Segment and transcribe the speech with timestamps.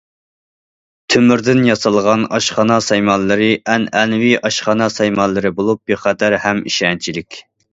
[1.15, 7.43] تۆمۈردىن ياسالغان ئاشخانا سايمانلىرى ئەنئەنىۋى ئاشخانا سايمانلىرى بولۇپ، بىخەتەر ھەم ئىشەنچلىك.